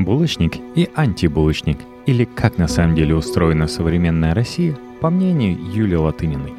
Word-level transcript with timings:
Булочник 0.00 0.54
и 0.76 0.88
антибулочник, 0.94 1.76
или 2.06 2.24
как 2.24 2.56
на 2.56 2.68
самом 2.68 2.94
деле 2.94 3.14
устроена 3.14 3.66
современная 3.66 4.34
Россия, 4.34 4.74
по 5.02 5.10
мнению 5.10 5.58
Юлии 5.74 5.96
Латыниной. 5.96 6.54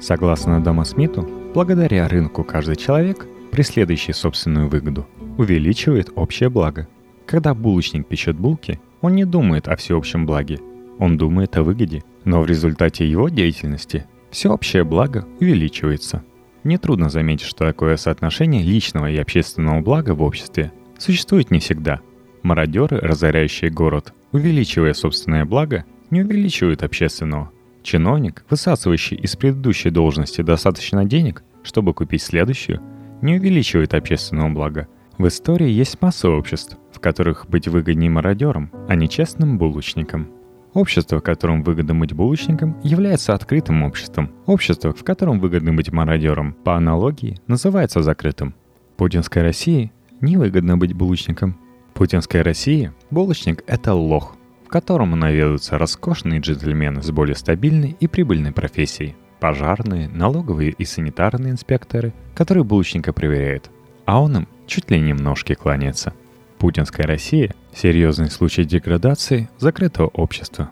Согласно 0.00 0.60
Дома 0.60 0.84
Смиту, 0.84 1.22
благодаря 1.54 2.08
рынку 2.08 2.42
каждый 2.42 2.74
человек, 2.74 3.28
преследующий 3.52 4.12
собственную 4.12 4.68
выгоду, 4.68 5.06
увеличивает 5.38 6.10
общее 6.16 6.48
благо. 6.50 6.88
Когда 7.26 7.54
булочник 7.54 8.08
печет 8.08 8.36
булки, 8.36 8.80
он 9.02 9.14
не 9.14 9.24
думает 9.24 9.68
о 9.68 9.76
всеобщем 9.76 10.26
благе, 10.26 10.58
он 10.98 11.16
думает 11.16 11.56
о 11.56 11.62
выгоде, 11.62 12.02
но 12.24 12.42
в 12.42 12.46
результате 12.46 13.08
его 13.08 13.28
деятельности 13.28 14.06
всеобщее 14.32 14.82
благо 14.82 15.28
увеличивается. 15.40 16.24
Нетрудно 16.64 17.08
заметить, 17.08 17.46
что 17.46 17.66
такое 17.66 17.96
соотношение 17.96 18.64
личного 18.64 19.08
и 19.08 19.16
общественного 19.16 19.80
блага 19.80 20.12
в 20.12 20.22
обществе 20.22 20.72
существует 20.98 21.52
не 21.52 21.60
всегда– 21.60 22.00
Мародеры, 22.42 22.98
разоряющие 22.98 23.70
город, 23.70 24.14
увеличивая 24.32 24.94
собственное 24.94 25.44
благо, 25.44 25.84
не 26.10 26.22
увеличивают 26.22 26.82
общественного. 26.82 27.50
Чиновник, 27.82 28.44
высасывающий 28.48 29.16
из 29.16 29.36
предыдущей 29.36 29.90
должности 29.90 30.42
достаточно 30.42 31.04
денег, 31.04 31.42
чтобы 31.62 31.94
купить 31.94 32.22
следующую, 32.22 32.80
не 33.22 33.36
увеличивает 33.36 33.94
общественного 33.94 34.50
блага. 34.50 34.88
В 35.18 35.28
истории 35.28 35.68
есть 35.68 36.00
масса 36.00 36.30
обществ, 36.30 36.78
в 36.92 37.00
которых 37.00 37.46
быть 37.48 37.68
выгоднее 37.68 38.10
мародером, 38.10 38.70
а 38.88 38.94
не 38.94 39.08
честным 39.08 39.58
булочником. 39.58 40.30
Общество, 40.72 41.18
в 41.18 41.22
котором 41.22 41.62
выгодно 41.62 41.94
быть 41.94 42.12
булочником, 42.12 42.76
является 42.82 43.34
открытым 43.34 43.82
обществом. 43.82 44.30
Общество, 44.46 44.92
в 44.92 45.04
котором 45.04 45.40
выгодно 45.40 45.74
быть 45.74 45.92
мародером, 45.92 46.54
по 46.54 46.76
аналогии, 46.76 47.38
называется 47.46 48.02
закрытым. 48.02 48.54
Путинской 48.96 49.42
России 49.42 49.92
невыгодно 50.20 50.78
быть 50.78 50.92
булочником, 50.92 51.58
путинской 51.94 52.42
России 52.42 52.92
булочник– 53.10 53.62
это 53.66 53.94
лох, 53.94 54.36
в 54.64 54.68
котором 54.68 55.18
наведутся 55.18 55.78
роскошные 55.78 56.40
джентльмены 56.40 57.02
с 57.02 57.10
более 57.10 57.36
стабильной 57.36 57.96
и 57.98 58.06
прибыльной 58.06 58.52
профессией. 58.52 59.16
Пожарные, 59.40 60.08
налоговые 60.08 60.70
и 60.70 60.84
санитарные 60.84 61.52
инспекторы, 61.52 62.12
которые 62.34 62.62
булочника 62.62 63.12
проверяют, 63.12 63.70
а 64.04 64.20
он 64.20 64.36
им 64.36 64.48
чуть 64.66 64.90
ли 64.90 65.00
не 65.00 65.14
ножки 65.14 65.54
кланяется. 65.54 66.14
Путинская 66.58 67.06
Россия– 67.06 67.54
серьезный 67.74 68.30
случай 68.30 68.64
деградации 68.64 69.48
закрытого 69.58 70.08
общества. 70.08 70.70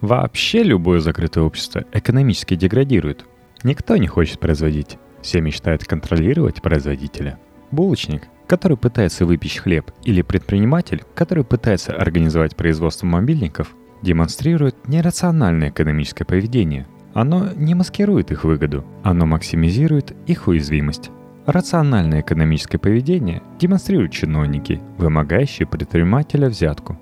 Вообще 0.00 0.62
любое 0.62 1.00
закрытое 1.00 1.42
общество 1.42 1.84
экономически 1.92 2.54
деградирует. 2.54 3.24
Никто 3.64 3.96
не 3.96 4.06
хочет 4.06 4.38
производить. 4.38 4.98
Все 5.22 5.40
мечтают 5.40 5.84
контролировать 5.84 6.62
производителя. 6.62 7.40
Булочник 7.72 8.28
который 8.46 8.76
пытается 8.76 9.26
выпечь 9.26 9.58
хлеб, 9.58 9.90
или 10.04 10.22
предприниматель, 10.22 11.02
который 11.14 11.44
пытается 11.44 11.92
организовать 11.92 12.56
производство 12.56 13.06
мобильников, 13.06 13.74
демонстрирует 14.02 14.88
нерациональное 14.88 15.70
экономическое 15.70 16.24
поведение. 16.24 16.86
Оно 17.14 17.48
не 17.54 17.74
маскирует 17.74 18.30
их 18.30 18.44
выгоду, 18.44 18.84
оно 19.02 19.26
максимизирует 19.26 20.14
их 20.26 20.48
уязвимость. 20.48 21.10
Рациональное 21.46 22.20
экономическое 22.20 22.78
поведение 22.78 23.42
демонстрируют 23.58 24.12
чиновники, 24.12 24.80
вымогающие 24.98 25.66
предпринимателя 25.66 26.48
взятку. 26.48 26.98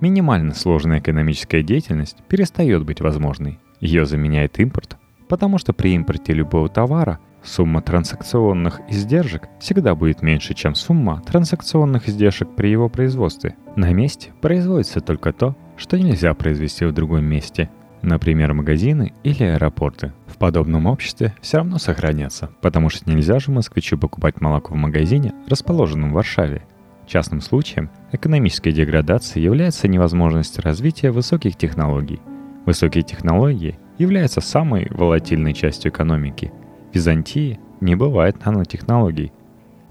Минимально 0.00 0.54
сложная 0.54 1.00
экономическая 1.00 1.62
деятельность 1.62 2.18
перестает 2.28 2.84
быть 2.84 3.00
возможной. 3.00 3.58
Ее 3.80 4.06
заменяет 4.06 4.58
импорт, 4.60 4.96
потому 5.28 5.58
что 5.58 5.72
при 5.72 5.94
импорте 5.94 6.34
любого 6.34 6.68
товара 6.68 7.18
Сумма 7.42 7.82
транзакционных 7.82 8.80
издержек 8.88 9.48
всегда 9.60 9.94
будет 9.94 10.22
меньше, 10.22 10.54
чем 10.54 10.74
сумма 10.74 11.22
транзакционных 11.24 12.08
издержек 12.08 12.48
при 12.56 12.68
его 12.68 12.88
производстве. 12.88 13.56
На 13.76 13.92
месте 13.92 14.32
производится 14.40 15.00
только 15.00 15.32
то, 15.32 15.56
что 15.76 15.98
нельзя 15.98 16.34
произвести 16.34 16.84
в 16.84 16.92
другом 16.92 17.24
месте, 17.24 17.70
например, 18.02 18.54
магазины 18.54 19.14
или 19.22 19.44
аэропорты. 19.44 20.12
В 20.26 20.36
подобном 20.36 20.86
обществе 20.86 21.34
все 21.40 21.58
равно 21.58 21.78
сохранятся, 21.78 22.50
потому 22.60 22.90
что 22.90 23.08
нельзя 23.08 23.38
же 23.38 23.50
москвичу 23.50 23.96
покупать 23.96 24.40
молоко 24.40 24.74
в 24.74 24.76
магазине, 24.76 25.32
расположенном 25.46 26.10
в 26.10 26.14
Варшаве. 26.14 26.62
Частным 27.06 27.40
случаем 27.40 27.90
экономической 28.12 28.72
деградации 28.72 29.40
является 29.40 29.88
невозможность 29.88 30.58
развития 30.58 31.10
высоких 31.10 31.56
технологий. 31.56 32.20
Высокие 32.66 33.02
технологии 33.02 33.78
являются 33.96 34.40
самой 34.40 34.88
волатильной 34.90 35.54
частью 35.54 35.90
экономики– 35.90 36.52
Византии 36.92 37.58
не 37.80 37.94
бывает 37.94 38.44
нанотехнологий. 38.44 39.32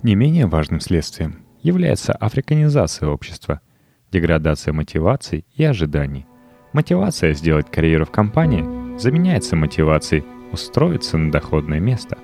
Не 0.04 0.16
менее 0.16 0.48
важным 0.48 0.80
следствием 0.80 1.44
является 1.62 2.14
африканизация 2.14 3.10
общества, 3.10 3.62
деградация 4.12 4.74
мотиваций 4.74 5.46
и 5.56 5.64
ожиданий. 5.64 6.26
Мотивация 6.74 7.34
сделать 7.34 7.70
карьеру 7.70 8.06
в 8.06 8.12
компании 8.12 8.98
заменяется 8.98 9.56
мотивацией 9.56 10.24
устроиться 10.52 11.18
на 11.18 11.32
доходное 11.32 11.80
место. 11.80 12.18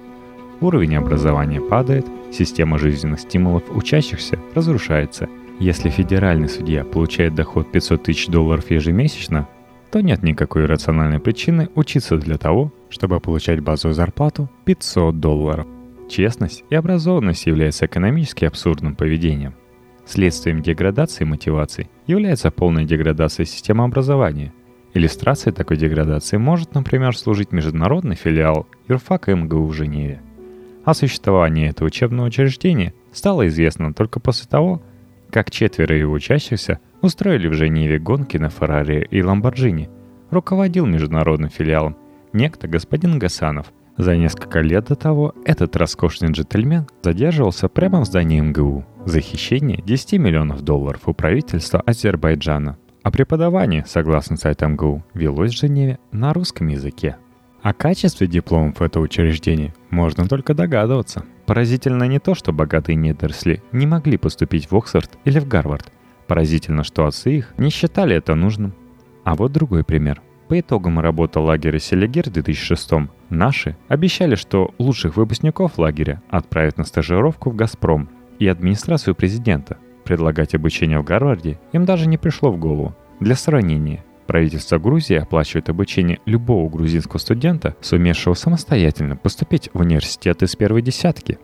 Уровень 0.61 0.95
образования 0.95 1.61
падает, 1.61 2.05
система 2.31 2.77
жизненных 2.77 3.19
стимулов 3.19 3.63
учащихся 3.69 4.39
разрушается. 4.55 5.27
Если 5.59 5.89
федеральный 5.89 6.49
судья 6.49 6.83
получает 6.83 7.35
доход 7.35 7.71
500 7.71 8.03
тысяч 8.03 8.27
долларов 8.27 8.71
ежемесячно, 8.71 9.47
то 9.91 10.01
нет 10.01 10.23
никакой 10.23 10.65
рациональной 10.65 11.19
причины 11.19 11.69
учиться 11.75 12.17
для 12.17 12.37
того, 12.37 12.73
чтобы 12.93 13.19
получать 13.19 13.59
базовую 13.59 13.95
зарплату 13.95 14.49
500 14.65 15.19
долларов. 15.19 15.67
Честность 16.07 16.63
и 16.69 16.75
образованность 16.75 17.47
являются 17.47 17.87
экономически 17.87 18.45
абсурдным 18.45 18.95
поведением. 18.95 19.55
Следствием 20.05 20.61
деградации 20.61 21.23
мотиваций 21.23 21.89
является 22.05 22.51
полная 22.51 22.85
деградация 22.85 23.45
системы 23.45 23.83
образования. 23.83 24.53
Иллюстрацией 24.93 25.55
такой 25.55 25.77
деградации 25.77 26.37
может, 26.37 26.75
например, 26.75 27.17
служить 27.17 27.51
международный 27.51 28.15
филиал 28.15 28.67
юрфака 28.87 29.33
МГУ 29.33 29.65
в 29.65 29.73
Женеве. 29.73 30.21
О 30.85 30.93
существовании 30.93 31.69
этого 31.69 31.87
учебного 31.87 32.27
учреждения 32.27 32.93
стало 33.11 33.47
известно 33.47 33.91
только 33.93 34.19
после 34.19 34.47
того, 34.47 34.83
как 35.31 35.49
четверо 35.49 35.97
его 35.97 36.13
учащихся 36.13 36.79
устроили 37.01 37.47
в 37.47 37.53
Женеве 37.53 37.97
гонки 37.97 38.37
на 38.37 38.49
Феррари 38.49 39.07
и 39.09 39.23
Ламборджини. 39.23 39.89
Руководил 40.29 40.85
международным 40.85 41.49
филиалом 41.49 41.97
некто 42.33 42.67
господин 42.67 43.19
Гасанов. 43.19 43.67
За 43.95 44.17
несколько 44.17 44.59
лет 44.61 44.85
до 44.85 44.95
того 44.95 45.35
этот 45.45 45.75
роскошный 45.75 46.31
джентльмен 46.31 46.87
задерживался 47.03 47.69
прямо 47.69 48.01
в 48.01 48.05
здании 48.05 48.41
МГУ 48.41 48.85
за 49.05 49.21
хищение 49.21 49.81
10 49.85 50.13
миллионов 50.13 50.61
долларов 50.61 51.01
у 51.05 51.13
правительства 51.13 51.81
Азербайджана. 51.85 52.77
А 53.03 53.11
преподавание, 53.11 53.85
согласно 53.85 54.37
сайту 54.37 54.67
МГУ, 54.67 55.03
велось 55.13 55.53
в 55.53 55.59
Женеве 55.59 55.99
на 56.11 56.33
русском 56.33 56.67
языке. 56.67 57.17
О 57.61 57.73
качестве 57.73 58.27
дипломов 58.27 58.81
этого 58.81 59.03
учреждения 59.03 59.73
можно 59.89 60.27
только 60.27 60.53
догадываться. 60.53 61.23
Поразительно 61.45 62.05
не 62.05 62.19
то, 62.19 62.33
что 62.33 62.51
богатые 62.51 62.95
недоросли 62.95 63.61
не 63.71 63.85
могли 63.85 64.17
поступить 64.17 64.71
в 64.71 64.75
Оксфорд 64.75 65.11
или 65.23 65.39
в 65.39 65.47
Гарвард. 65.47 65.91
Поразительно, 66.27 66.83
что 66.83 67.05
отцы 67.05 67.37
их 67.37 67.53
не 67.57 67.69
считали 67.69 68.15
это 68.15 68.35
нужным. 68.35 68.73
А 69.23 69.35
вот 69.35 69.51
другой 69.51 69.83
пример. 69.83 70.21
По 70.47 70.59
итогам 70.59 70.99
работы 70.99 71.39
лагеря 71.39 71.79
Селигер 71.79 72.29
в 72.29 72.33
2006 72.33 73.09
наши 73.29 73.77
обещали, 73.87 74.35
что 74.35 74.73
лучших 74.77 75.15
выпускников 75.15 75.77
лагеря 75.77 76.21
отправят 76.29 76.77
на 76.77 76.83
стажировку 76.83 77.49
в 77.49 77.55
«Газпром» 77.55 78.09
и 78.39 78.47
администрацию 78.47 79.15
президента. 79.15 79.77
Предлагать 80.03 80.53
обучение 80.53 80.99
в 80.99 81.03
Гарварде 81.05 81.59
им 81.71 81.85
даже 81.85 82.07
не 82.07 82.17
пришло 82.17 82.51
в 82.51 82.57
голову. 82.57 82.93
Для 83.21 83.35
сравнения, 83.35 84.03
правительство 84.27 84.77
Грузии 84.77 85.15
оплачивает 85.15 85.69
обучение 85.69 86.19
любого 86.25 86.69
грузинского 86.69 87.19
студента, 87.19 87.75
сумевшего 87.79 88.33
самостоятельно 88.33 89.15
поступить 89.15 89.69
в 89.73 89.79
университет 89.79 90.43
из 90.43 90.55
первой 90.57 90.81
десятки. 90.81 91.39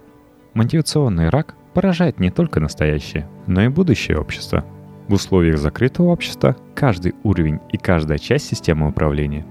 Мотивационный 0.54 1.30
рак 1.30 1.56
поражает 1.74 2.20
не 2.20 2.32
только 2.32 2.60
настоящее, 2.60 3.30
но 3.48 3.62
и 3.62 3.70
будущее 3.70 4.20
общество. 4.20 4.66
В 5.10 5.14
условиях 5.14 5.58
закрытого 5.58 6.10
общества 6.10 6.56
каждый 6.76 7.16
уровень 7.24 7.60
и 7.72 7.78
каждая 7.78 8.20
часть 8.20 8.46
системы 8.46 8.88
управления, 8.88 9.44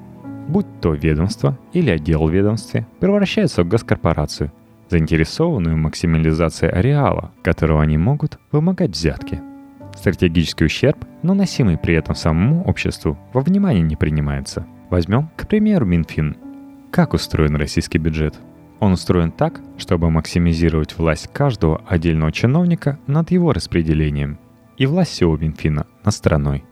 будь 0.46 0.66
то 0.81 0.94
ведомство 0.94 1.58
или 1.72 1.90
отдел 1.90 2.28
в 2.28 2.31
ведомстве, 2.31 2.87
превращается 3.00 3.64
в 3.64 3.69
госкорпорацию, 3.69 4.52
заинтересованную 4.88 5.75
в 5.75 5.81
максимализации 5.81 6.69
ареала, 6.69 7.32
которого 7.43 7.82
они 7.82 7.99
могут 7.99 8.38
вымогать 8.52 8.93
взятки. 8.93 9.43
Стратегический 9.96 10.66
ущерб, 10.66 11.05
наносимый 11.25 11.76
при 11.76 11.96
этом 11.96 12.14
самому 12.14 12.62
обществу, 12.62 13.19
во 13.32 13.40
внимание 13.40 13.82
не 13.82 13.96
принимается. 13.96 14.64
Возьмем, 14.90 15.28
к 15.37 15.49
примеру, 15.49 15.87
Минфин. 15.87 16.37
Как 16.93 17.14
устроен 17.14 17.56
российский 17.56 17.99
бюджет? 17.99 18.37
Он 18.78 18.93
устроен 18.93 19.32
так, 19.32 19.61
чтобы 19.76 20.08
максимизировать 20.08 20.96
власть 20.96 21.28
каждого 21.32 21.82
отдельного 21.88 22.31
чиновника 22.31 23.00
над 23.08 23.32
его 23.32 23.52
распределением. 23.52 24.38
И 24.78 24.86
власть 24.86 25.10
всего 25.10 25.36
Минфина 25.36 25.86
над 26.04 26.14
страной. 26.14 26.64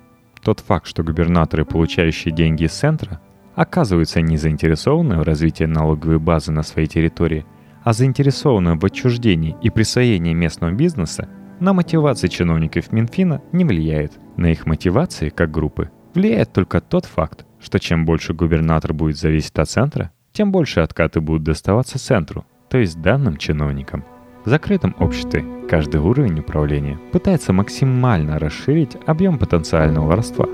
Тот 0.42 0.60
факт, 0.60 0.86
что 0.86 1.02
губернаторы, 1.02 1.64
получающие 1.64 2.32
деньги 2.32 2.64
из 2.64 2.72
центра, 2.72 3.20
оказываются 3.56 4.20
не 4.20 4.36
заинтересованы 4.36 5.18
в 5.18 5.22
развитии 5.22 5.64
налоговой 5.64 6.20
базы 6.20 6.52
на 6.52 6.62
своей 6.62 6.86
территории, 6.86 7.44
а 7.82 7.92
заинтересованы 7.92 8.78
в 8.78 8.84
отчуждении 8.84 9.56
и 9.60 9.70
присвоении 9.70 10.34
местного 10.34 10.72
бизнеса, 10.72 11.28
на 11.58 11.72
мотивации 11.72 12.28
чиновников 12.28 12.92
Минфина 12.92 13.42
не 13.50 13.64
влияет. 13.64 14.12
На 14.36 14.52
их 14.52 14.66
мотивации, 14.66 15.30
как 15.30 15.50
группы, 15.50 15.90
влияет 16.14 16.52
только 16.52 16.80
тот 16.80 17.06
факт, 17.06 17.44
что 17.58 17.80
чем 17.80 18.04
больше 18.04 18.34
губернатор 18.34 18.92
будет 18.92 19.16
зависеть 19.16 19.58
от 19.58 19.68
центра, 19.68 20.12
тем 20.32 20.52
больше 20.52 20.80
откаты 20.80 21.20
будут 21.20 21.44
доставаться 21.44 21.98
центру, 21.98 22.44
то 22.68 22.78
есть 22.78 23.00
данным 23.00 23.36
чиновникам. 23.36 24.04
В 24.46 24.48
закрытом 24.48 24.94
обществе 25.00 25.44
каждый 25.68 26.00
уровень 26.00 26.38
управления 26.38 27.00
пытается 27.10 27.52
максимально 27.52 28.38
расширить 28.38 28.96
объем 29.04 29.38
потенциального 29.38 30.06
воровства. 30.06 30.46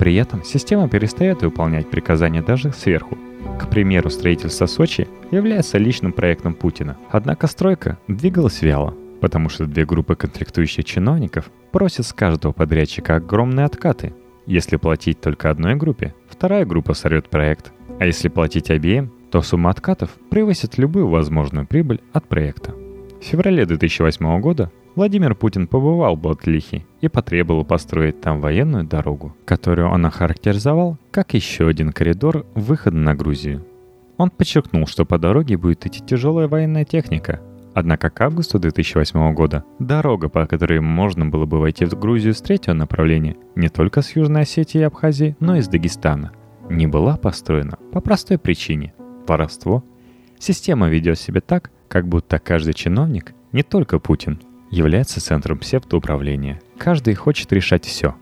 При 0.00 0.16
этом 0.16 0.42
система 0.42 0.88
перестает 0.88 1.42
выполнять 1.42 1.88
приказания 1.88 2.42
даже 2.42 2.72
сверху. 2.72 3.16
К 3.60 3.68
примеру, 3.68 4.10
строительство 4.10 4.66
Сочи 4.66 5.06
является 5.30 5.78
личным 5.78 6.12
проектом 6.12 6.54
Путина. 6.54 6.96
Однако 7.08 7.46
стройка 7.46 7.98
двигалась 8.08 8.62
вяло, 8.62 8.94
потому 9.20 9.48
что 9.48 9.64
две 9.64 9.86
группы 9.86 10.16
конфликтующих 10.16 10.84
чиновников 10.84 11.52
просят 11.70 12.06
с 12.06 12.12
каждого 12.12 12.50
подрядчика 12.50 13.14
огромные 13.14 13.64
откаты. 13.64 14.12
Если 14.46 14.74
платить 14.74 15.20
только 15.20 15.50
одной 15.50 15.76
группе, 15.76 16.16
вторая 16.28 16.64
группа 16.64 16.94
сорвет 16.94 17.30
проект, 17.30 17.70
а 18.00 18.06
если 18.06 18.26
платить 18.26 18.72
обеим, 18.72 19.12
то 19.30 19.40
сумма 19.40 19.70
откатов 19.70 20.10
превысит 20.30 20.78
любую 20.78 21.06
возможную 21.06 21.64
прибыль 21.64 22.00
от 22.12 22.26
проекта. 22.26 22.74
В 23.20 23.24
феврале 23.24 23.66
2008 23.66 24.40
года 24.40 24.72
Владимир 24.96 25.34
Путин 25.34 25.66
побывал 25.66 26.16
в 26.16 26.20
Батлихе 26.20 26.86
и 27.00 27.08
потребовал 27.08 27.64
построить 27.64 28.20
там 28.20 28.40
военную 28.40 28.84
дорогу, 28.84 29.36
которую 29.44 29.88
он 29.90 30.06
охарактеризовал 30.06 30.96
как 31.10 31.34
еще 31.34 31.68
один 31.68 31.92
коридор 31.92 32.46
выхода 32.54 32.96
на 32.96 33.14
Грузию. 33.14 33.64
Он 34.16 34.30
подчеркнул, 34.30 34.86
что 34.86 35.04
по 35.04 35.18
дороге 35.18 35.58
будет 35.58 35.86
идти 35.86 36.00
тяжелая 36.04 36.48
военная 36.48 36.84
техника, 36.84 37.40
Однако 37.72 38.10
к 38.10 38.20
августу 38.20 38.58
2008 38.58 39.32
года 39.32 39.64
дорога, 39.78 40.28
по 40.28 40.46
которой 40.46 40.80
можно 40.80 41.26
было 41.26 41.46
бы 41.46 41.60
войти 41.60 41.84
в 41.84 41.96
Грузию 41.96 42.34
с 42.34 42.40
третьего 42.40 42.74
направления, 42.74 43.36
не 43.54 43.68
только 43.68 44.02
с 44.02 44.16
Южной 44.16 44.42
Осетии 44.42 44.80
и 44.80 44.84
Абхазии, 44.84 45.36
но 45.38 45.56
и 45.56 45.60
с 45.60 45.68
Дагестана, 45.68 46.32
не 46.68 46.88
была 46.88 47.16
построена 47.16 47.78
по 47.92 48.00
простой 48.00 48.38
причине– 48.38 48.92
воровство. 49.28 49.84
Система 50.38 50.88
ведет 50.88 51.18
себя 51.18 51.40
так, 51.40 51.70
как 51.90 52.06
будто 52.06 52.38
каждый 52.38 52.72
чиновник, 52.72 53.34
не 53.50 53.64
только 53.64 53.98
Путин, 53.98 54.40
является 54.70 55.20
центром 55.20 55.58
псевдоуправления. 55.58 56.62
Каждый 56.78 57.14
хочет 57.14 57.52
решать 57.52 57.84
все. 57.84 58.14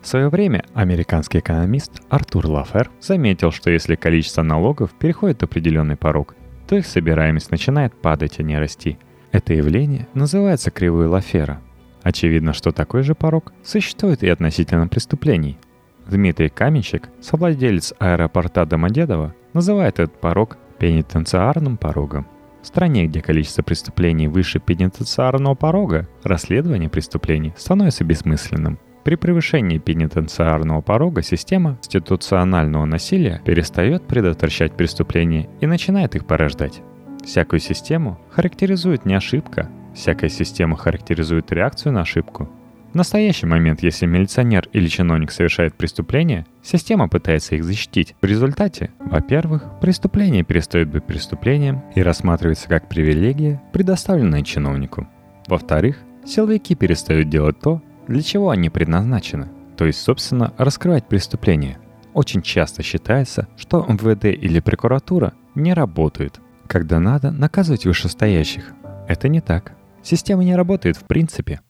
В 0.00 0.06
свое 0.06 0.30
время 0.30 0.64
американский 0.72 1.40
экономист 1.40 2.00
Артур 2.08 2.46
Лафер 2.46 2.90
заметил, 3.00 3.52
что 3.52 3.70
если 3.70 3.96
количество 3.96 4.42
налогов 4.42 4.92
переходит 4.98 5.42
определенный 5.42 5.96
порог, 5.96 6.34
то 6.66 6.74
их 6.74 6.86
собираемость 6.86 7.50
начинает 7.50 7.94
падать, 7.94 8.40
а 8.40 8.42
не 8.42 8.58
расти. 8.58 8.98
Это 9.30 9.52
явление 9.52 10.08
называется 10.14 10.70
кривой 10.70 11.06
Лафера. 11.06 11.60
Очевидно, 12.02 12.54
что 12.54 12.72
такой 12.72 13.02
же 13.02 13.14
порог 13.14 13.52
существует 13.62 14.22
и 14.22 14.28
относительно 14.28 14.88
преступлений. 14.88 15.58
Дмитрий 16.06 16.48
Каменщик, 16.48 17.10
совладелец 17.20 17.92
аэропорта 17.98 18.64
Домодедово, 18.64 19.34
называет 19.52 20.00
этот 20.00 20.18
порог 20.18 20.56
пенитенциарным 20.78 21.76
порогом. 21.76 22.26
В 22.62 22.66
стране, 22.66 23.06
где 23.06 23.20
количество 23.20 23.62
преступлений 23.62 24.28
выше 24.28 24.60
пенитенциарного 24.60 25.54
порога, 25.54 26.08
расследование 26.22 26.88
преступлений 26.88 27.52
становится 27.56 28.04
бессмысленным– 28.04 28.78
при 29.04 29.16
превышении 29.16 29.78
пенитенциарного 29.78 30.80
порога 30.80 31.22
система 31.22 31.76
институционального 31.82 32.84
насилия 32.84 33.42
перестает 33.44 34.06
предотвращать 34.06 34.76
преступления 34.76 35.48
и 35.60 35.66
начинает 35.66 36.14
их 36.14 36.24
порождать. 36.24 36.82
Всякую 37.24 37.58
систему 37.58 38.20
характеризует 38.30 39.04
не 39.04 39.14
ошибка, 39.14 39.68
всякая 39.92 40.28
система 40.30 40.76
характеризует 40.76 41.50
реакцию 41.50 41.94
на 41.94 42.02
ошибку. 42.02 42.48
В 42.92 42.94
настоящий 42.94 43.46
момент, 43.46 43.82
если 43.82 44.04
милиционер 44.04 44.68
или 44.74 44.86
чиновник 44.86 45.30
совершает 45.30 45.74
преступление, 45.74 46.44
система 46.62 47.08
пытается 47.08 47.54
их 47.54 47.64
защитить. 47.64 48.14
В 48.20 48.26
результате, 48.26 48.90
во-первых, 48.98 49.80
преступление 49.80 50.44
перестает 50.44 50.90
быть 50.90 51.06
преступлением 51.06 51.82
и 51.94 52.02
рассматривается 52.02 52.68
как 52.68 52.90
привилегия, 52.90 53.62
предоставленная 53.72 54.42
чиновнику. 54.42 55.08
Во-вторых, 55.48 56.00
силовики 56.26 56.74
перестают 56.74 57.30
делать 57.30 57.58
то, 57.60 57.80
для 58.08 58.20
чего 58.20 58.50
они 58.50 58.68
предназначены? 58.68 59.48
То 59.78 59.86
есть, 59.86 60.02
собственно, 60.02 60.52
раскрывать 60.58 61.08
преступления. 61.08 61.78
Очень 62.12 62.42
часто 62.42 62.82
считается, 62.82 63.48
что 63.56 63.86
МВД 63.88 64.26
или 64.26 64.60
прокуратура 64.60 65.32
не 65.54 65.72
работают, 65.72 66.40
когда 66.66 67.00
надо 67.00 67.30
наказывать 67.30 67.86
вышестоящих. 67.86 68.74
Это 69.08 69.28
не 69.28 69.40
так. 69.40 69.72
Система 70.02 70.44
не 70.44 70.54
работает 70.54 70.98
в 70.98 71.04
принципе. 71.04 71.62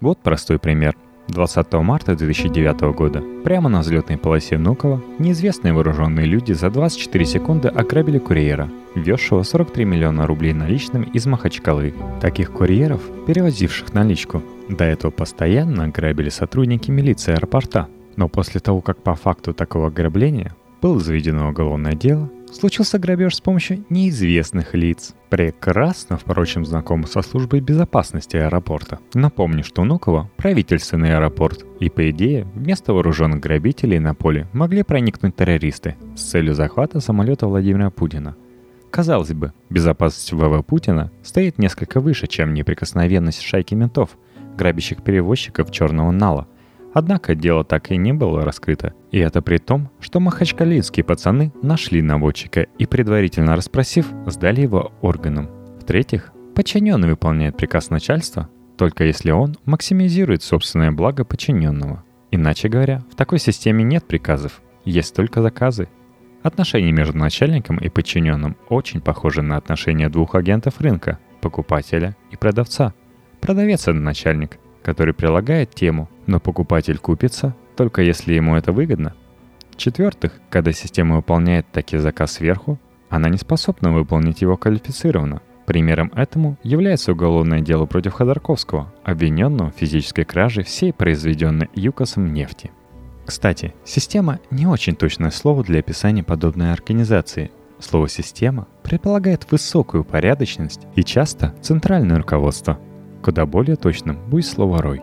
Вот 0.00 0.18
простой 0.18 0.58
пример. 0.58 0.94
20 1.28 1.72
марта 1.74 2.14
2009 2.14 2.94
года 2.94 3.22
прямо 3.42 3.68
на 3.68 3.80
взлетной 3.80 4.16
полосе 4.16 4.58
Внуково 4.58 5.02
неизвестные 5.18 5.72
вооруженные 5.72 6.26
люди 6.26 6.52
за 6.52 6.70
24 6.70 7.24
секунды 7.24 7.68
ограбили 7.68 8.18
курьера, 8.18 8.70
везшего 8.94 9.42
43 9.42 9.84
миллиона 9.84 10.26
рублей 10.26 10.52
наличными 10.52 11.06
из 11.06 11.26
Махачкалы. 11.26 11.94
Таких 12.20 12.52
курьеров, 12.52 13.00
перевозивших 13.26 13.92
наличку, 13.92 14.42
до 14.68 14.84
этого 14.84 15.10
постоянно 15.10 15.88
грабили 15.88 16.28
сотрудники 16.28 16.90
милиции 16.90 17.32
аэропорта. 17.32 17.88
Но 18.14 18.28
после 18.28 18.60
того, 18.60 18.80
как 18.80 19.02
по 19.02 19.14
факту 19.14 19.52
такого 19.52 19.88
ограбления 19.88 20.54
было 20.80 21.00
заведено 21.00 21.48
уголовное 21.48 21.94
дело, 21.94 22.30
случился 22.52 22.98
грабеж 22.98 23.36
с 23.36 23.40
помощью 23.40 23.84
неизвестных 23.90 24.74
лиц, 24.74 25.14
прекрасно, 25.28 26.16
впрочем, 26.16 26.64
знакомы 26.64 27.06
со 27.06 27.22
службой 27.22 27.60
безопасности 27.60 28.36
аэропорта. 28.36 28.98
Напомню, 29.14 29.64
что 29.64 29.82
Внуково– 29.82 30.30
правительственный 30.36 31.16
аэропорт, 31.16 31.64
и 31.80 31.88
по 31.88 32.10
идее, 32.10 32.46
вместо 32.54 32.92
вооруженных 32.92 33.40
грабителей 33.40 33.98
на 33.98 34.14
поле 34.14 34.48
могли 34.52 34.82
проникнуть 34.82 35.36
террористы 35.36 35.96
с 36.16 36.22
целью 36.22 36.54
захвата 36.54 37.00
самолета 37.00 37.46
Владимира 37.46 37.90
Путина. 37.90 38.36
Казалось 38.90 39.32
бы, 39.32 39.52
безопасность 39.68 40.32
ВВ 40.32 40.64
Путина 40.64 41.10
стоит 41.22 41.58
несколько 41.58 42.00
выше, 42.00 42.26
чем 42.26 42.54
неприкосновенность 42.54 43.42
шайки 43.42 43.74
ментов– 43.74 44.10
грабящих 44.56 45.02
перевозчиков 45.02 45.70
черного 45.70 46.10
нала. 46.10 46.48
Однако 46.98 47.34
дело 47.34 47.62
так 47.62 47.90
и 47.90 47.98
не 47.98 48.14
было 48.14 48.42
раскрыто. 48.42 48.94
И 49.10 49.18
это 49.18 49.42
при 49.42 49.58
том, 49.58 49.90
что 50.00 50.18
махачкалинские 50.18 51.04
пацаны 51.04 51.52
нашли 51.60 52.00
наводчика 52.00 52.62
и, 52.62 52.86
предварительно 52.86 53.54
расспросив, 53.54 54.06
сдали 54.24 54.62
его 54.62 54.92
органам. 55.02 55.50
В-третьих, 55.78 56.32
подчиненный 56.54 57.10
выполняет 57.10 57.54
приказ 57.54 57.90
начальства, 57.90 58.48
только 58.78 59.04
если 59.04 59.30
он 59.30 59.58
максимизирует 59.66 60.42
собственное 60.42 60.90
благо 60.90 61.26
подчиненного. 61.26 62.02
Иначе 62.30 62.70
говоря, 62.70 63.02
в 63.12 63.14
такой 63.14 63.40
системе 63.40 63.84
нет 63.84 64.06
приказов, 64.06 64.62
есть 64.86 65.14
только 65.14 65.42
заказы. 65.42 65.90
Отношения 66.42 66.92
между 66.92 67.18
начальником 67.18 67.76
и 67.76 67.90
подчиненным 67.90 68.56
очень 68.70 69.02
похожи 69.02 69.42
на 69.42 69.58
отношения 69.58 70.08
двух 70.08 70.34
агентов 70.34 70.80
рынка– 70.80 71.18
покупателя 71.42 72.16
и 72.30 72.36
продавца– 72.36 72.94
Продавец— 73.40 73.82
это 73.82 73.92
начальник, 73.92 74.58
который 74.86 75.14
прилагает 75.14 75.74
тему, 75.74 76.08
но 76.28 76.38
покупатель 76.38 76.98
купится, 76.98 77.56
только 77.76 78.02
если 78.02 78.34
ему 78.34 78.54
это 78.54 78.70
выгодно. 78.70 79.14
В-четвертых, 79.72 80.40
когда 80.48 80.70
система 80.70 81.16
выполняет 81.16 81.66
такие 81.72 82.00
заказ 82.00 82.34
сверху, 82.34 82.78
она 83.10 83.28
не 83.28 83.36
способна 83.36 83.90
выполнить 83.90 84.42
его 84.42 84.56
квалифицированно. 84.56 85.42
Примером 85.66 86.12
этому 86.14 86.56
является 86.62 87.10
уголовное 87.10 87.62
дело 87.62 87.86
против 87.86 88.12
Ходорковского, 88.12 88.94
обвиненного 89.02 89.72
в 89.72 89.74
физической 89.74 90.22
краже 90.22 90.62
всей 90.62 90.92
произведенной 90.92 91.68
ЮКОСом 91.74 92.32
нефти. 92.32 92.70
Кстати, 93.24 93.74
система— 93.84 94.38
не 94.52 94.68
очень 94.68 94.94
точное 94.94 95.32
слово 95.32 95.64
для 95.64 95.80
описания 95.80 96.22
подобной 96.22 96.72
организации. 96.72 97.50
Слово 97.80 98.08
«система» 98.08 98.68
предполагает 98.84 99.50
высокую 99.50 100.04
порядочность 100.04 100.82
и 100.94 101.02
часто 101.02 101.56
центральное 101.60 102.18
руководство— 102.18 102.78
Куда 103.26 103.44
более 103.44 103.74
точным 103.74 104.18
будет 104.30 104.46
слово 104.46 104.80
«рой». 104.80 105.02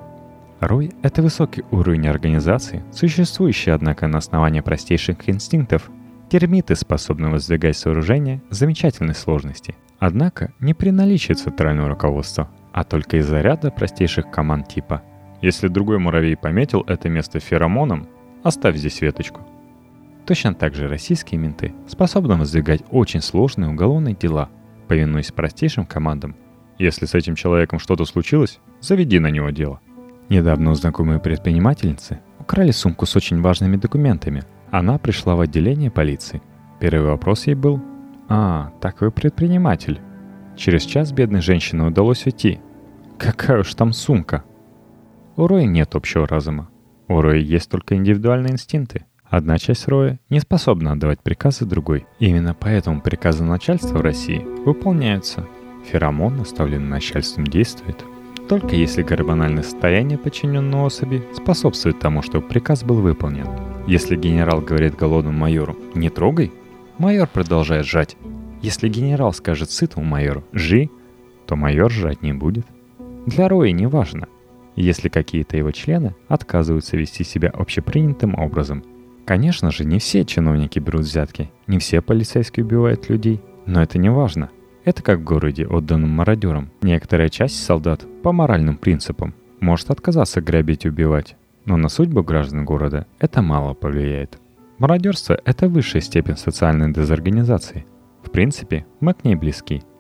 Рой— 0.61 0.93
это 1.01 1.21
высокий 1.21 1.65
уровень 1.71 2.07
организации, 2.07 2.81
существующий, 2.93 3.71
однако, 3.71 4.07
на 4.07 4.19
основании 4.19 4.61
простейших 4.61 5.27
инстинктов. 5.27 5.91
Термиты 6.29 6.77
способны 6.77 7.27
воздвигать 7.27 7.75
сооружения 7.75 8.41
замечательной 8.49 9.13
сложности. 9.13 9.75
Однако 9.99 10.53
не 10.61 10.73
при 10.73 10.91
наличии 10.91 11.33
центрального 11.33 11.89
руководства, 11.89 12.49
а 12.71 12.85
только 12.85 13.17
из-за 13.17 13.41
ряда 13.41 13.71
простейших 13.71 14.31
команд 14.31 14.69
типа 14.69 15.03
«Если 15.41 15.67
другой 15.67 15.99
муравей 15.99 16.37
пометил 16.37 16.85
это 16.87 17.09
место 17.09 17.41
феромоном, 17.41 18.07
оставь 18.41 18.77
здесь 18.77 19.01
веточку». 19.01 19.41
Точно 20.25 20.53
так 20.53 20.75
же 20.75 20.87
российские 20.87 21.41
менты 21.41 21.73
способны 21.89 22.37
воздвигать 22.37 22.83
очень 22.89 23.21
сложные 23.21 23.69
уголовные 23.69 24.15
дела, 24.15 24.47
повинуясь 24.87 25.33
простейшим 25.33 25.85
командам 25.85 26.37
если 26.77 27.05
с 27.05 27.13
этим 27.13 27.35
человеком 27.35 27.79
что-то 27.79 28.05
случилось, 28.05 28.59
заведи 28.81 29.19
на 29.19 29.27
него 29.27 29.49
дело. 29.49 29.79
Недавно 30.29 30.73
знакомые 30.75 31.19
предпринимательницы 31.19 32.19
украли 32.39 32.71
сумку 32.71 33.05
с 33.05 33.15
очень 33.15 33.41
важными 33.41 33.77
документами. 33.77 34.43
Она 34.71 34.97
пришла 34.97 35.35
в 35.35 35.41
отделение 35.41 35.91
полиции. 35.91 36.41
Первый 36.79 37.09
вопрос 37.09 37.47
ей 37.47 37.55
был 37.55 37.81
«А, 38.27 38.71
так 38.81 39.01
вы 39.01 39.11
предприниматель». 39.11 40.01
Через 40.55 40.83
час 40.83 41.11
бедной 41.11 41.41
женщине 41.41 41.83
удалось 41.83 42.25
уйти. 42.25 42.59
Какая 43.17 43.61
уж 43.61 43.73
там 43.75 43.93
сумка. 43.93 44.43
У 45.35 45.47
Роя 45.47 45.65
нет 45.65 45.95
общего 45.95 46.27
разума. 46.27 46.69
У 47.07 47.21
Роя 47.21 47.37
есть 47.39 47.69
только 47.69 47.95
индивидуальные 47.95 48.53
инстинкты. 48.53 49.05
Одна 49.23 49.57
часть 49.57 49.87
Роя 49.87 50.19
не 50.29 50.39
способна 50.39 50.91
отдавать 50.91 51.21
приказы 51.21 51.65
другой. 51.65 52.05
Именно 52.19 52.53
поэтому 52.53 53.01
приказы 53.01 53.43
начальства 53.43 53.97
в 53.97 54.01
России 54.01 54.45
выполняются. 54.65 55.47
Феромон, 55.85 56.37
наставленный 56.37 56.87
начальством, 56.87 57.45
действует. 57.45 58.03
Только 58.47 58.75
если 58.75 59.03
гормональное 59.03 59.63
состояние 59.63 60.17
подчиненного 60.17 60.87
особи 60.87 61.23
способствует 61.33 61.99
тому, 61.99 62.21
чтобы 62.21 62.47
приказ 62.47 62.83
был 62.83 63.01
выполнен. 63.01 63.47
Если 63.87 64.15
генерал 64.15 64.61
говорит 64.61 64.95
голодному 64.95 65.37
майору 65.37 65.77
«не 65.95 66.09
трогай», 66.09 66.51
майор 66.97 67.27
продолжает 67.27 67.85
жать. 67.85 68.17
Если 68.61 68.89
генерал 68.89 69.33
скажет 69.33 69.71
сытому 69.71 70.05
майору 70.05 70.43
«жи», 70.53 70.89
то 71.45 71.55
майор 71.55 71.91
жать 71.91 72.21
не 72.21 72.33
будет. 72.33 72.65
Для 73.25 73.47
Роя 73.47 73.71
не 73.71 73.87
важно, 73.87 74.27
если 74.75 75.09
какие-то 75.09 75.57
его 75.57 75.71
члены 75.71 76.15
отказываются 76.27 76.97
вести 76.97 77.23
себя 77.23 77.49
общепринятым 77.49 78.35
образом. 78.35 78.83
Конечно 79.25 79.71
же, 79.71 79.85
не 79.85 79.99
все 79.99 80.25
чиновники 80.25 80.79
берут 80.79 81.03
взятки, 81.03 81.49
не 81.67 81.79
все 81.79 82.01
полицейские 82.01 82.65
убивают 82.65 83.09
людей, 83.09 83.41
но 83.65 83.81
это 83.81 83.97
не 83.97 84.09
важно. 84.09 84.49
Это 84.83 85.01
как 85.01 85.19
в 85.19 85.23
городе, 85.23 85.65
отданном 85.65 86.09
мародерам. 86.09 86.71
Некоторая 86.81 87.29
часть 87.29 87.63
солдат 87.63 88.05
по 88.21 88.31
моральным 88.31 88.77
принципам 88.77 89.33
может 89.59 89.89
отказаться 89.89 90.41
грабить 90.41 90.85
и 90.85 90.89
убивать, 90.89 91.35
но 91.65 91.77
на 91.77 91.89
судьбу 91.89 92.23
граждан 92.23 92.65
города 92.65 93.07
это 93.19 93.41
мало 93.41 93.73
повлияет. 93.73 94.39
Мародерство– 94.77 95.39
это 95.45 95.69
высшая 95.69 96.01
степень 96.01 96.37
социальной 96.37 96.91
дезорганизации. 96.91 97.85
В 98.23 98.31
принципе, 98.31 98.85
мы 98.99 99.13
к 99.13 99.23
ней 99.23 99.35
близки– 99.35 99.83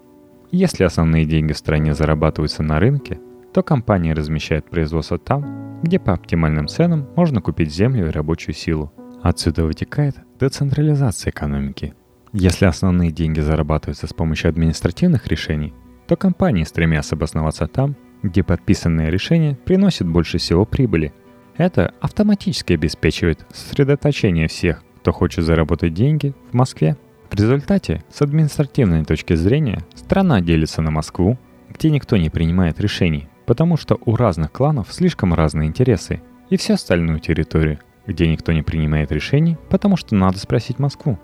если 0.55 0.83
основные 0.83 1.25
деньги 1.25 1.51
в 1.51 1.57
стране 1.57 1.95
зарабатываются 1.95 2.61
на 2.61 2.79
рынке, 2.79 3.19
то 3.55 3.63
компании 3.63 4.11
размещают 4.11 4.69
производство 4.69 5.17
там, 5.17 5.81
где 5.81 5.97
по 5.97 6.13
оптимальным 6.13 6.67
ценам 6.67 7.09
можно 7.15 7.41
купить 7.41 7.73
землю 7.73 8.07
и 8.07 8.11
рабочую 8.11 8.53
силу. 8.53 8.93
Отсюда 9.23 9.65
вытекает 9.65 10.15
децентрализация 10.39 11.31
экономики. 11.31 11.95
Если 12.33 12.65
основные 12.65 13.11
деньги 13.11 13.39
зарабатываются 13.39 14.07
с 14.07 14.13
помощью 14.13 14.49
административных 14.49 15.27
решений, 15.27 15.73
то 16.07 16.15
компании 16.15 16.63
стремятся 16.63 17.15
обосноваться 17.15 17.67
там, 17.67 17.95
где 18.23 18.43
подписанные 18.43 19.11
решения 19.11 19.57
приносят 19.65 20.07
больше 20.07 20.37
всего 20.37 20.65
прибыли. 20.65 21.13
Это 21.55 21.93
автоматически 22.01 22.73
обеспечивает 22.73 23.45
сосредоточение 23.53 24.47
всех, 24.47 24.83
кто 24.97 25.11
хочет 25.11 25.45
заработать 25.45 25.93
деньги 25.93 26.33
в 26.51 26.55
Москве 26.55 26.97
в 27.33 27.35
результате, 27.35 28.03
с 28.11 28.21
административной 28.21 29.03
точки 29.05 29.33
зрения, 29.33 29.83
страна 29.95 30.39
делится 30.39 30.83
на 30.83 30.91
Москву, 30.91 31.39
где 31.67 31.89
никто 31.89 32.15
не 32.15 32.29
принимает 32.29 32.79
решений, 32.79 33.27
потому 33.47 33.75
что 33.75 33.97
у 34.05 34.15
разных 34.15 34.51
кланов 34.51 34.93
слишком 34.93 35.33
разные 35.33 35.67
интересы, 35.67 36.21
и 36.51 36.57
всю 36.57 36.73
остальную 36.73 37.19
территорию, 37.19 37.79
где 38.05 38.27
никто 38.27 38.51
не 38.51 38.61
принимает 38.61 39.11
решений, 39.11 39.57
потому 39.71 39.97
что 39.97 40.13
надо 40.13 40.37
спросить 40.37 40.77
Москву. 40.77 41.17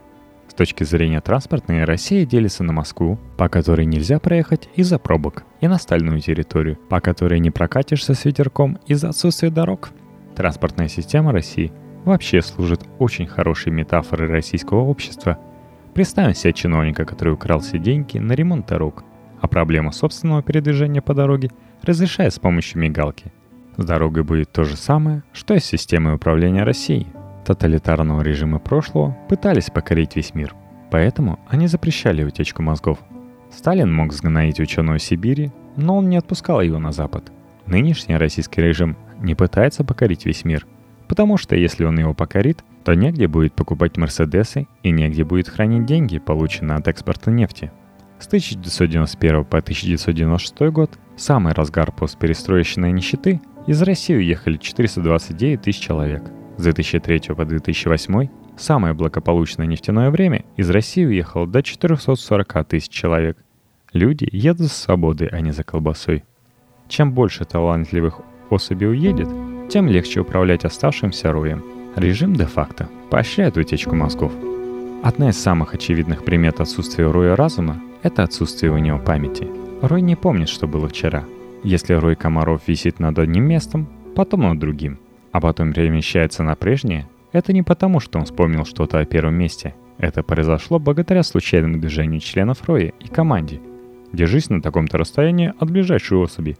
Точки 0.59 0.83
зрения 0.83 1.21
транспортной, 1.21 1.85
Россия 1.85 2.25
делится 2.25 2.65
на 2.65 2.73
Москву, 2.73 3.17
по 3.37 3.47
которой 3.47 3.85
нельзя 3.85 4.19
проехать 4.19 4.67
из-за 4.75 4.99
пробок, 4.99 5.45
и 5.61 5.69
на 5.69 5.75
остальную 5.75 6.19
территорию, 6.19 6.75
по 6.89 6.99
которой 6.99 7.39
не 7.39 7.49
прокатишься 7.49 8.13
с 8.13 8.25
ветерком 8.25 8.77
из-за 8.85 9.07
отсутствия 9.07 9.51
дорог. 9.51 9.91
Транспортная 10.35 10.89
система 10.89 11.31
России 11.31 11.71
вообще 12.03 12.41
служит 12.41 12.81
очень 12.99 13.25
хорошей 13.25 13.71
метафорой 13.71 14.27
российского 14.27 14.81
общества– 14.81 15.39
Представим 15.93 16.33
себе 16.33 16.53
чиновника, 16.53 17.05
который 17.05 17.33
украл 17.33 17.59
все 17.61 17.77
деньги 17.77 18.17
на 18.17 18.33
ремонт 18.33 18.67
дорог, 18.67 19.05
а 19.41 19.47
проблему 19.47 19.93
собственного 19.93 20.43
передвижения 20.43 21.01
по 21.01 21.13
дороге 21.13 21.51
разрешает 21.83 22.33
с 22.33 22.39
помощью 22.39 22.81
мигалки. 22.81 23.31
С 23.77 23.85
дорогой 23.85 24.23
будет 24.23 24.51
то 24.51 24.65
же 24.65 24.75
самое, 24.75 25.23
что 25.31 25.53
и 25.55 25.59
с 25.59 25.65
системой 25.65 26.15
управления 26.15 26.63
Россией. 26.63 27.07
Тоталитарного 27.49 28.21
режима 28.21 28.59
прошлого 28.59 29.17
пытались 29.27 29.71
покорить 29.71 30.15
весь 30.15 30.35
мир, 30.35 30.53
поэтому 30.91 31.39
они 31.47 31.65
запрещали 31.65 32.23
утечку 32.23 32.61
мозгов. 32.61 32.99
Сталин 33.49 33.91
мог 33.91 34.13
сгноить 34.13 34.59
ученого 34.59 34.99
Сибири, 34.99 35.51
но 35.75 35.97
он 35.97 36.09
не 36.09 36.17
отпускал 36.17 36.61
его 36.61 36.77
на 36.77 36.91
Запад. 36.91 37.31
Нынешний 37.65 38.17
российский 38.17 38.61
режим 38.61 38.97
не 39.19 39.33
пытается 39.33 39.83
покорить 39.83 40.27
весь 40.27 40.45
мир, 40.45 40.67
потому 41.07 41.37
что 41.37 41.55
если 41.55 41.85
он 41.85 41.97
его 41.97 42.13
покорит, 42.13 42.63
то 42.83 42.93
негде 42.93 43.27
будет 43.27 43.53
покупать 43.53 43.97
Мерседесы 43.97 44.67
и 44.83 44.91
негде 44.91 45.23
будет 45.23 45.49
хранить 45.49 45.87
деньги, 45.87 46.19
полученные 46.19 46.77
от 46.77 46.87
экспорта 46.87 47.31
нефти. 47.31 47.71
С 48.19 48.27
1991 48.27 49.43
по 49.45 49.57
1996 49.57 50.71
год, 50.71 50.99
самый 51.17 51.53
разгар 51.53 51.91
постперестроечной 51.93 52.91
нищеты, 52.91 53.41
из 53.65 53.81
России 53.81 54.13
уехали 54.13 54.57
429 54.57 55.63
тысяч 55.63 55.79
человек. 55.79 56.31
С 56.59 56.61
2003 56.61 57.33
по 57.37 57.45
2008 57.45 58.27
самое 58.57 58.93
благополучное 58.93 59.65
нефтяное 59.65 60.09
время 60.11 60.43
из 60.57 60.69
России 60.69 61.05
уехало 61.05 61.47
до 61.47 61.63
440 61.63 62.67
тысяч 62.67 62.89
человек. 62.89 63.37
Люди 63.93 64.27
едут 64.29 64.67
за 64.67 64.69
свободой, 64.69 65.29
а 65.29 65.39
не 65.39 65.51
за 65.51 65.63
колбасой. 65.63 66.25
Чем 66.89 67.13
больше 67.13 67.45
талантливых 67.45 68.19
особей 68.49 68.89
уедет, 68.89 69.29
тем 69.69 69.87
легче 69.87 70.19
управлять 70.19 70.65
оставшимся 70.65 71.31
роем– 71.31 71.63
Режим 71.95 72.35
де-факто 72.35 72.89
поощряет 73.09 73.55
утечку 73.55 73.95
мозгов. 73.95 74.33
Одна 75.01 75.29
из 75.29 75.41
самых 75.41 75.73
очевидных 75.73 76.25
примет 76.25 76.59
отсутствия 76.59 77.09
Роя 77.09 77.37
разума– 77.37 77.81
это 78.03 78.23
отсутствие 78.23 78.73
у 78.73 78.77
него 78.77 78.99
памяти. 78.99 79.47
Рой 79.81 80.01
не 80.01 80.17
помнит, 80.17 80.49
что 80.49 80.67
было 80.67 80.89
вчера. 80.89 81.23
Если 81.63 81.93
Рой 81.93 82.17
комаров 82.17 82.67
висит 82.67 82.99
над 82.99 83.17
одним 83.17 83.45
местом, 83.45 83.87
потом 84.13 84.41
над 84.41 84.59
другим, 84.59 84.99
а 85.31 85.41
потом 85.41 85.73
перемещается 85.73 86.43
на 86.43 86.55
прежнее, 86.55 87.07
это 87.31 87.53
не 87.53 87.61
потому, 87.61 87.99
что 87.99 88.19
он 88.19 88.25
вспомнил 88.25 88.65
что-то 88.65 88.99
о 88.99 89.05
первом 89.05 89.35
месте. 89.35 89.75
Это 89.97 90.23
произошло 90.23 90.79
благодаря 90.79 91.23
случайному 91.23 91.77
движению 91.77 92.21
членов 92.21 92.63
Роя 92.67 92.93
и 92.99 93.07
команде. 93.07 93.59
Держись 94.13 94.49
на 94.49 94.61
таком-то 94.61 94.97
расстоянии 94.97 95.53
от 95.59 95.69
ближайшей 95.69 96.17
особи. 96.17 96.57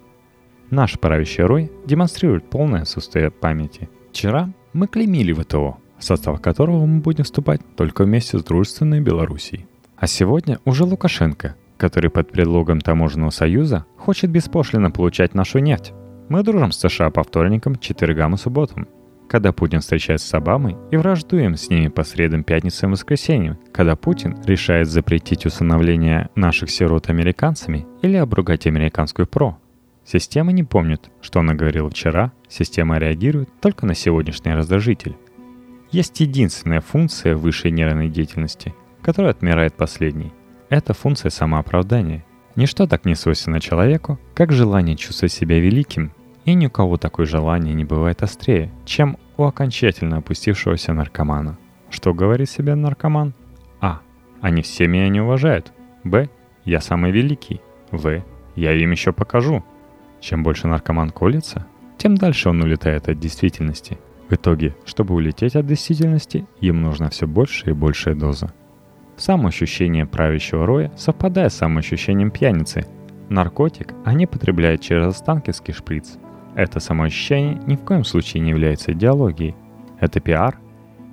Наш 0.70 1.00
правящий 1.00 1.44
Рой 1.44 1.72
демонстрирует 1.86 2.50
полное 2.50 2.82
отсутствие 2.82 3.32
памяти. 3.32 3.90
Вчера 4.12 4.52
мы 4.74 4.88
клеймили 4.88 5.34
ВТО, 5.34 5.78
в 5.98 6.04
состав 6.04 6.40
которого 6.42 6.86
мы 6.86 7.00
будем 7.00 7.24
вступать 7.24 7.62
только 7.76 8.04
вместе 8.04 8.38
с 8.38 8.44
дружественной 8.44 9.02
Белоруссией. 9.02 9.66
А 9.98 10.06
сегодня 10.06 10.60
уже 10.66 10.84
Лукашенко, 10.84 11.56
который 11.78 12.10
под 12.10 12.32
предлогом 12.32 12.82
таможенного 12.82 13.32
союза 13.32 13.86
хочет 13.98 14.30
беспошлино 14.30 14.92
получать 14.92 15.34
нашу 15.34 15.60
нефть. 15.60 15.94
Мы 16.30 16.44
дружим 16.44 16.72
с 16.72 16.80
США 16.80 17.10
по 17.10 17.24
вторникам, 17.24 17.78
четвергам 17.78 18.36
и 18.36 18.38
субботам, 18.38 18.88
когда 19.28 19.52
Путин 19.52 19.82
встречается 19.82 20.28
с 20.28 20.34
Обамой 20.34 20.78
и 20.92 20.98
враждуем 20.98 21.56
с 21.56 21.70
ними 21.70 21.88
по 21.88 22.04
средам, 22.04 22.44
пятницам 22.44 22.90
и 22.90 22.94
воскресеньям, 22.94 23.58
когда 23.72 23.96
Путин 23.96 24.38
решает 24.46 24.88
запретить 24.88 25.46
усыновление 25.46 26.30
наших 26.36 26.70
сирот 26.70 27.10
американцами 27.10 27.86
или 28.02 28.16
обругать 28.16 28.68
американскую 28.68 29.28
ПРО– 29.28 29.58
Система 30.12 30.52
не 30.52 30.64
помнит, 30.64 31.12
что 31.22 31.40
она 31.40 31.54
говорила 31.54 31.88
вчера, 31.88 32.32
система 32.48 32.98
реагирует 32.98 33.50
только 33.62 33.86
на 33.86 33.94
сегодняшний 33.94 34.56
раздражитель. 34.56 35.16
Есть 35.92 36.20
единственная 36.20 36.82
функция 36.82 37.36
высшей 37.36 37.70
нервной 37.70 38.10
деятельности, 38.10 38.74
которая 39.04 39.34
отмирает 39.34 39.76
последней. 39.76 40.34
Это 40.70 40.96
функция 40.96 41.30
самооправдания. 41.30 42.26
Ничто 42.56 42.88
так 42.88 43.06
не 43.06 43.14
свойственно 43.14 43.62
человеку, 43.62 44.20
как 44.34 44.52
желание 44.52 44.96
чувствовать 44.96 45.32
себя 45.32 45.60
великим, 45.60 46.12
и 46.50 46.56
ни 46.56 46.66
у 46.66 46.70
кого 46.70 46.98
такое 46.98 47.26
желание 47.26 47.74
не 47.76 47.86
бывает 47.86 48.24
острее, 48.24 48.72
чем 48.84 49.18
у 49.38 49.44
окончательно 49.44 50.18
опустившегося 50.18 50.94
наркомана. 50.94 51.58
Что 51.90 52.14
говорит 52.14 52.50
себе 52.50 52.76
наркоман? 52.76 53.34
А. 53.82 54.00
Они 54.42 54.62
все 54.62 54.88
меня 54.88 55.10
не 55.10 55.22
уважают. 55.22 55.72
Б. 56.04 56.30
Я 56.66 56.82
самый 56.82 57.12
великий. 57.12 57.62
В. 57.92 58.24
Я 58.56 58.74
им 58.74 58.92
еще 58.92 59.14
покажу. 59.14 59.64
Чем 60.22 60.44
больше 60.44 60.68
наркоман 60.68 61.12
колется, 61.12 61.66
тем 61.98 62.16
дальше 62.16 62.50
он 62.50 62.62
улетает 62.64 63.10
от 63.10 63.20
действительности. 63.20 64.00
В 64.28 64.34
итоге, 64.34 64.76
чтобы 64.86 65.16
улететь 65.16 65.56
от 65.56 65.66
действительности, 65.66 66.48
им 66.62 66.82
нужна 66.82 67.10
все 67.10 67.28
больше 67.28 67.70
и 67.70 67.74
большая 67.74 68.16
доза. 68.16 68.54
Самоощущение 69.18 70.06
правящего 70.06 70.66
роя 70.66 70.92
совпадает 70.98 71.52
с 71.54 71.58
самоощущением 71.58 72.32
пьяницы. 72.32 72.86
Наркотик 73.30 73.94
они 74.06 74.26
потребляют 74.26 74.82
через 74.82 75.08
останкинский 75.08 75.74
шприц. 75.74 76.18
Это 76.60 76.82
самоощущение 76.82 77.58
ни 77.68 77.78
в 77.78 77.86
коем 77.86 78.04
случае 78.04 78.42
не 78.44 78.50
является 78.50 78.92
идеологией. 78.92 79.56
Это 79.98 80.20
пиар. 80.20 80.60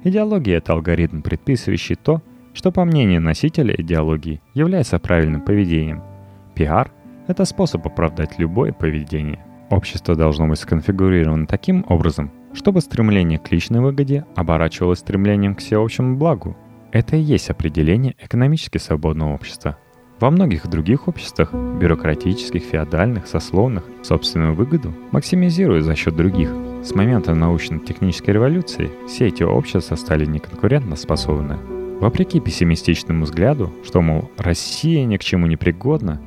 Идеология– 0.03 0.57
это 0.59 0.73
алгоритм, 0.73 1.23
предписывающий 1.23 1.95
то, 1.95 2.21
что 2.53 2.73
по 2.73 2.85
мнению 2.85 3.23
носителя 3.23 3.73
идеологии 3.79 4.43
является 4.55 4.99
правильным 4.99 5.41
поведением. 5.41 6.03
Пиар 6.57 6.91
это 7.29 7.45
способ 7.45 7.87
оправдать 7.87 8.41
любое 8.41 8.73
поведение. 8.73 9.39
Общество 9.71 10.17
должно 10.17 10.49
быть 10.49 10.59
сконфигурировано 10.59 11.47
таким 11.47 11.87
образом, 11.89 12.33
чтобы 12.53 12.81
стремление 12.81 13.39
к 13.39 13.53
личной 13.53 13.79
выгоде 13.79 14.27
оборачивалось 14.35 14.99
стремлением 14.99 15.55
к 15.55 15.61
всеобщему 15.61 16.17
благу. 16.17 16.57
Это 16.91 17.15
и 17.15 17.21
есть 17.21 17.51
определение 17.51 18.17
экономически 18.19 18.79
свободного 18.79 19.35
общества. 19.35 19.79
Во 20.19 20.31
многих 20.31 20.67
других 20.67 21.09
обществах, 21.09 21.53
бюрократических, 21.53 22.63
феодальных, 22.63 23.27
сословных, 23.27 23.85
собственную 24.03 24.55
выгоду 24.55 24.95
максимизируют 25.11 25.85
за 25.85 25.95
счет 25.95 26.17
других. 26.17 26.51
С 26.83 26.95
момента 26.95 27.35
научно-технической 27.35 28.33
революции 28.33 28.91
все 29.07 29.27
эти 29.27 29.43
общества 29.43 29.95
стали 29.97 30.25
неконкурентно 30.25 30.97
способны. 30.97 31.59
Вопреки 32.01 32.41
пессимистичному 32.41 33.25
взгляду, 33.25 33.71
что, 33.85 34.01
мол, 34.01 34.31
Россия 34.39 35.05
ни 35.05 35.19
к 35.19 35.25
чему 35.25 35.47
не 35.47 35.57
пригодна, 35.57 36.23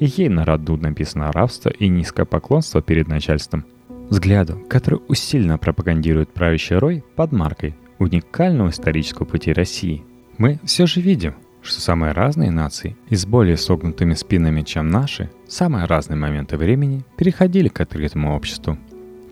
и 0.00 0.06
ей 0.06 0.30
на 0.30 0.46
роду 0.46 0.78
написано 0.78 1.30
рабство 1.30 1.68
и 1.68 1.88
низкое 1.88 2.24
поклонство 2.24 2.80
перед 2.80 3.06
начальством. 3.06 3.66
Взгляду, 4.08 4.62
который 4.68 5.00
усиленно 5.08 5.58
пропагандирует 5.58 6.32
правящий 6.32 6.76
рой 6.76 7.04
под 7.16 7.32
маркой 7.32 7.74
уникального 7.98 8.70
исторического 8.70 9.26
пути 9.26 9.52
России, 9.52 10.04
мы 10.38 10.58
все 10.64 10.86
же 10.86 11.00
видим, 11.00 11.34
что 11.66 11.80
самые 11.80 12.12
разные 12.12 12.50
нации 12.50 12.96
и 13.08 13.16
с 13.16 13.26
более 13.26 13.56
согнутыми 13.56 14.14
спинами, 14.14 14.62
чем 14.62 14.88
наши, 14.88 15.30
в 15.46 15.52
самые 15.52 15.86
разные 15.86 16.16
моменты 16.16 16.56
времени 16.56 17.04
переходили 17.16 17.68
к 17.68 17.80
открытому 17.80 18.34
обществу. 18.34 18.78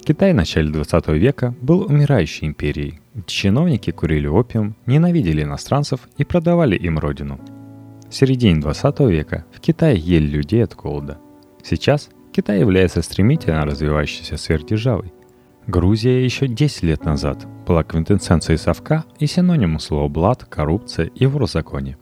Китай 0.04 0.32
в 0.32 0.36
начале 0.36 0.70
20 0.70 1.08
века 1.08 1.54
был 1.62 1.82
умирающей 1.82 2.46
империей, 2.46 3.00
чиновники 3.26 3.90
курили 3.90 4.26
опиум, 4.26 4.76
ненавидели 4.84 5.42
иностранцев 5.42 6.00
и 6.18 6.24
продавали 6.24 6.76
им 6.76 6.98
родину. 6.98 7.40
В 8.10 8.14
середине 8.14 8.60
20 8.60 9.00
века 9.00 9.44
в 9.52 9.60
Китае 9.60 9.98
ели 9.98 10.26
людей 10.26 10.62
от 10.62 10.74
голода. 10.74 11.18
Сейчас 11.62 12.10
Китай 12.32 12.60
является 12.60 13.00
стремительно 13.00 13.64
развивающейся 13.64 14.36
сверхдержавой. 14.36 15.12
Грузия 15.66 16.22
еще 16.22 16.46
10 16.48 16.82
лет 16.82 17.04
назад 17.04 17.46
была 17.66 17.82
квинтэссенцией 17.82 18.58
совка 18.58 19.04
и 19.18 19.26
синонимом 19.26 19.80
слова 19.80 20.08
«блат», 20.08 20.44
«коррупция» 20.44 21.06
и 21.06 21.24
«ворозаконие». 21.26 21.96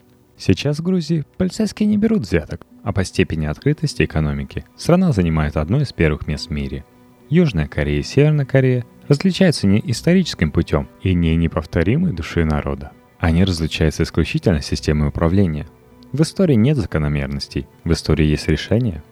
Сейчас 0.44 0.80
в 0.80 0.82
Грузии 0.82 1.24
полицейские 1.36 1.88
не 1.88 1.96
берут 1.96 2.22
взяток, 2.22 2.66
а 2.82 2.92
по 2.92 3.04
степени 3.04 3.46
открытости 3.46 4.02
экономики 4.02 4.64
страна 4.76 5.12
занимает 5.12 5.56
одно 5.56 5.80
из 5.80 5.92
первых 5.92 6.26
мест 6.26 6.48
в 6.48 6.50
мире. 6.50 6.84
Южная 7.30 7.68
Корея 7.68 8.00
и 8.00 8.02
Северная 8.02 8.44
Корея 8.44 8.84
различаются 9.06 9.68
не 9.68 9.80
историческим 9.84 10.50
путем 10.50 10.88
и 11.00 11.14
не 11.14 11.36
неповторимой 11.36 12.12
душой 12.12 12.44
народа. 12.44 12.90
Они 13.20 13.44
различаются 13.44 14.02
исключительно 14.02 14.62
системой 14.62 15.10
управления. 15.10 15.68
В 16.10 16.20
истории 16.22 16.56
нет 16.56 16.76
закономерностей, 16.76 17.68
в 17.84 17.92
истории 17.92 18.26
есть 18.26 18.48
решение. 18.48 19.04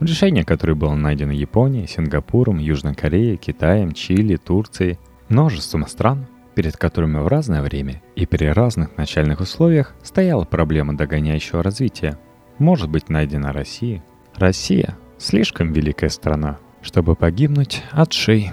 Решение, 0.00 0.44
которое 0.44 0.74
было 0.74 0.94
найдено 0.94 1.32
Японией, 1.32 1.88
Сингапуром, 1.88 2.58
Южной 2.58 2.94
Кореей, 2.94 3.38
Китаем, 3.38 3.92
Чили, 3.92 4.36
Турцией, 4.36 4.98
множеством 5.30 5.86
стран, 5.86 6.26
перед 6.54 6.76
которыми 6.76 7.18
в 7.18 7.26
разное 7.26 7.62
время 7.62 8.02
и 8.16 8.26
при 8.26 8.46
разных 8.46 8.96
начальных 8.96 9.40
условиях 9.40 9.94
стояла 10.02 10.44
проблема 10.44 10.96
догоняющего 10.96 11.62
развития, 11.62 12.18
может 12.58 12.88
быть 12.88 13.08
найдена 13.08 13.52
Россия. 13.52 14.04
Россия– 14.34 14.96
слишком 15.18 15.72
великая 15.72 16.08
страна, 16.08 16.58
чтобы 16.82 17.16
погибнуть 17.16 17.82
от 17.90 18.12
шеи. 18.12 18.52